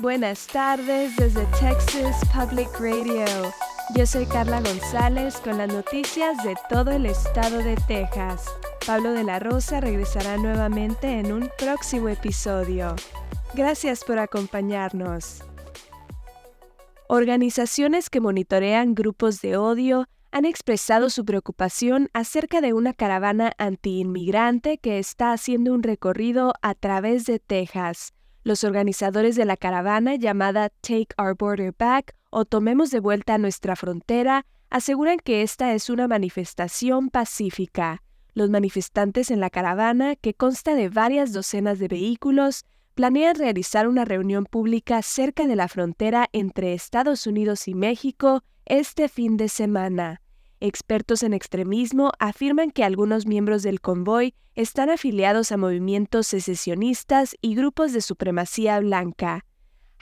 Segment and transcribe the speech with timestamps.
[0.00, 3.24] Buenas tardes desde Texas Public Radio.
[3.96, 8.44] Yo soy Carla González con las noticias de todo el estado de Texas.
[8.86, 12.94] Pablo de la Rosa regresará nuevamente en un próximo episodio.
[13.54, 15.42] Gracias por acompañarnos.
[17.08, 24.78] Organizaciones que monitorean grupos de odio han expresado su preocupación acerca de una caravana antiinmigrante
[24.78, 28.12] que está haciendo un recorrido a través de Texas.
[28.48, 33.76] Los organizadores de la caravana llamada Take Our Border Back o Tomemos de vuelta nuestra
[33.76, 38.02] frontera aseguran que esta es una manifestación pacífica.
[38.32, 44.06] Los manifestantes en la caravana, que consta de varias docenas de vehículos, planean realizar una
[44.06, 50.22] reunión pública cerca de la frontera entre Estados Unidos y México este fin de semana.
[50.60, 57.54] Expertos en extremismo afirman que algunos miembros del convoy están afiliados a movimientos secesionistas y
[57.54, 59.44] grupos de supremacía blanca.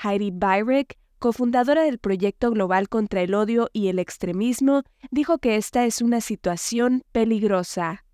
[0.02, 5.84] Heidi Byrek, cofundadora del Proyecto Global contra el Odio y el Extremismo, dijo que esta
[5.84, 8.04] es una situación peligrosa.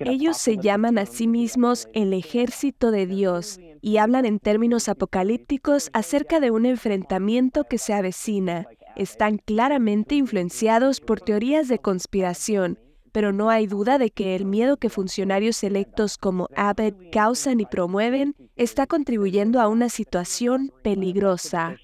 [0.00, 5.90] Ellos se llaman a sí mismos el ejército de Dios y hablan en términos apocalípticos
[5.92, 8.66] acerca de un enfrentamiento que se avecina.
[8.96, 12.80] Están claramente influenciados por teorías de conspiración,
[13.12, 17.66] pero no hay duda de que el miedo que funcionarios electos como Abbott causan y
[17.66, 21.76] promueven está contribuyendo a una situación peligrosa.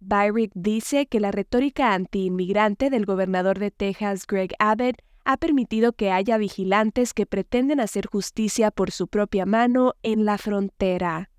[0.00, 6.10] Byrick dice que la retórica antiinmigrante del gobernador de Texas, Greg Abbott, ha permitido que
[6.10, 11.30] haya vigilantes que pretenden hacer justicia por su propia mano en la frontera.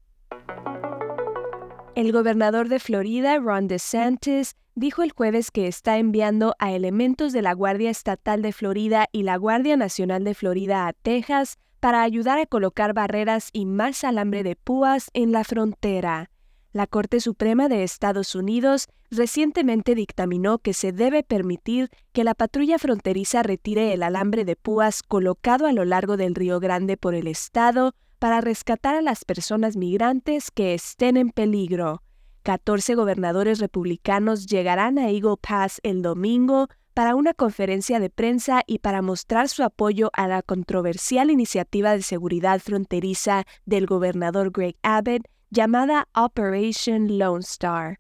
[1.96, 7.42] El gobernador de Florida, Ron DeSantis, dijo el jueves que está enviando a elementos de
[7.42, 12.40] la Guardia Estatal de Florida y la Guardia Nacional de Florida a Texas para ayudar
[12.40, 16.30] a colocar barreras y más alambre de púas en la frontera.
[16.72, 22.80] La Corte Suprema de Estados Unidos recientemente dictaminó que se debe permitir que la patrulla
[22.80, 27.28] fronteriza retire el alambre de púas colocado a lo largo del Río Grande por el
[27.28, 32.02] Estado para rescatar a las personas migrantes que estén en peligro.
[32.44, 38.80] 14 gobernadores republicanos llegarán a Eagle Pass el domingo para una conferencia de prensa y
[38.80, 45.28] para mostrar su apoyo a la controversial iniciativa de seguridad fronteriza del gobernador Greg Abbott
[45.50, 47.98] llamada Operation Lone Star.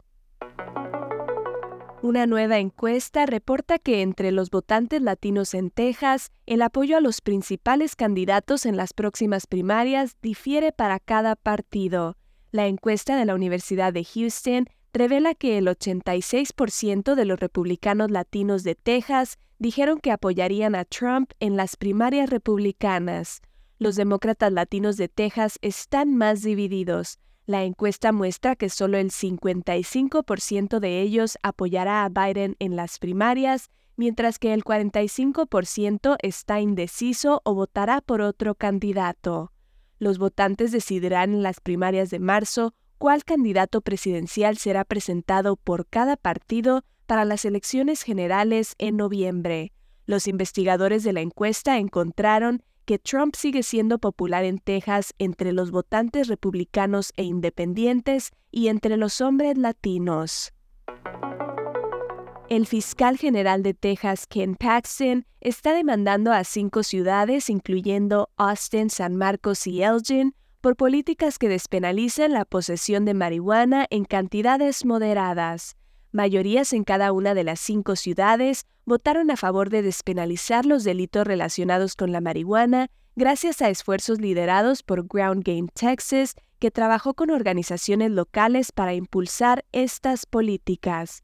[2.03, 7.22] Una nueva encuesta reporta que entre los votantes latinos en Texas, el apoyo a los
[7.22, 12.17] principales candidatos en las próximas primarias difiere para cada partido.
[12.50, 18.63] La encuesta de la Universidad de Houston revela que el 86% de los republicanos latinos
[18.63, 23.44] de Texas dijeron que apoyarían a Trump en las primarias republicanas.
[23.78, 27.19] Los demócratas latinos de Texas están más divididos.
[27.46, 33.69] La encuesta muestra que solo el 55% de ellos apoyará a Biden en las primarias,
[33.96, 39.52] mientras que el 45% está indeciso o votará por otro candidato.
[39.97, 46.18] Los votantes decidirán en las primarias de marzo cuál candidato presidencial será presentado por cada
[46.18, 49.73] partido para las elecciones generales en noviembre.
[50.06, 55.72] Los investigadores de la encuesta encontraron que Trump sigue siendo popular en Texas entre los
[55.72, 60.52] votantes republicanos e independientes y entre los hombres latinos.
[62.50, 69.16] El fiscal general de Texas, Ken Paxton, está demandando a cinco ciudades, incluyendo Austin, San
[69.16, 75.78] Marcos y Elgin, por políticas que despenalizan la posesión de marihuana en cantidades moderadas.
[76.11, 81.25] Mayorías en cada una de las cinco ciudades votaron a favor de despenalizar los delitos
[81.25, 87.29] relacionados con la marihuana gracias a esfuerzos liderados por Ground Game Texas, que trabajó con
[87.29, 91.23] organizaciones locales para impulsar estas políticas.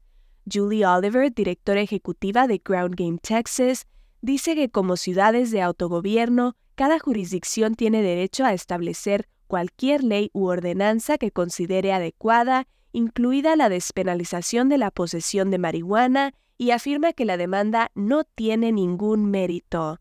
[0.50, 3.86] Julie Oliver, directora ejecutiva de Ground Game Texas,
[4.22, 10.46] dice que como ciudades de autogobierno, cada jurisdicción tiene derecho a establecer cualquier ley u
[10.46, 12.66] ordenanza que considere adecuada
[12.98, 18.72] incluida la despenalización de la posesión de marihuana, y afirma que la demanda no tiene
[18.72, 20.00] ningún mérito.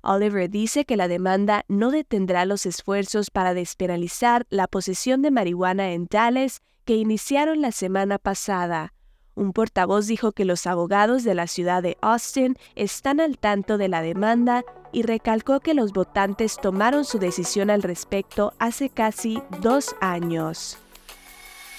[0.00, 5.92] Oliver dice que la demanda no detendrá los esfuerzos para despenalizar la posesión de marihuana
[5.92, 8.94] en Dallas que iniciaron la semana pasada.
[9.34, 13.88] Un portavoz dijo que los abogados de la ciudad de Austin están al tanto de
[13.88, 19.94] la demanda y recalcó que los votantes tomaron su decisión al respecto hace casi dos
[20.00, 20.78] años.